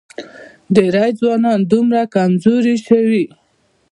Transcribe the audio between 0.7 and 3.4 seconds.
ډېری ځوانان دومره کمزوري شوي